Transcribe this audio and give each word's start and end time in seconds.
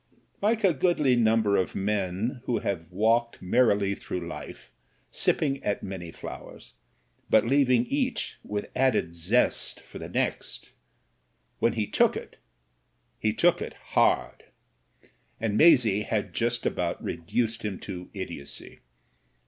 Like 0.41 0.63
a 0.63 0.73
goodly 0.73 1.15
number 1.15 1.57
of 1.57 1.75
men 1.75 2.41
who 2.45 2.57
have 2.57 2.91
walked 2.91 3.39
merrily 3.39 3.93
through 3.93 4.27
life, 4.27 4.71
sipping 5.11 5.63
at 5.63 5.83
many 5.83 6.11
flowers, 6.11 6.73
but 7.29 7.45
leaving 7.45 7.85
each 7.85 8.39
with 8.43 8.71
added 8.75 9.13
zest 9.13 9.79
for 9.81 9.99
the 9.99 10.09
next, 10.09 10.71
when 11.59 11.73
he 11.73 11.85
took 11.85 12.17
it 12.17 12.37
he 13.19 13.31
took* 13.31 13.61
it 13.61 13.73
hard. 13.93 14.45
And 15.39 15.55
Maisie 15.55 16.01
had 16.01 16.33
just 16.33 16.65
about 16.65 17.03
reduced 17.03 17.61
him 17.63 17.77
to 17.81 18.09
idiocy. 18.15 18.79